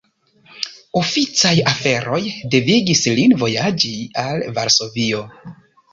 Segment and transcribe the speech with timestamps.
[1.01, 2.19] Oficaj aferoj
[2.55, 3.95] devigis lin vojaĝi
[4.27, 5.23] al Varsovio.